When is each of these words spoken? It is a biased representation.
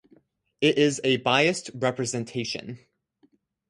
It 0.61 0.79
is 0.79 0.99
a 1.03 1.17
biased 1.17 1.69
representation. 1.75 2.79